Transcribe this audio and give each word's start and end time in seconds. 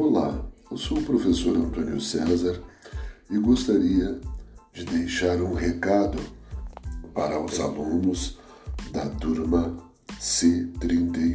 Olá, 0.00 0.48
eu 0.70 0.76
sou 0.76 0.96
o 0.96 1.02
professor 1.02 1.56
Antônio 1.56 2.00
César 2.00 2.62
e 3.28 3.36
gostaria 3.36 4.20
de 4.72 4.84
deixar 4.84 5.42
um 5.42 5.54
recado 5.54 6.20
para 7.12 7.44
os 7.44 7.58
alunos 7.58 8.38
da 8.92 9.08
turma 9.08 9.76
C31. 10.20 11.27